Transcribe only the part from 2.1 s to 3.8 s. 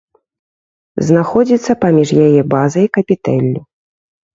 яе базай і капітэллю.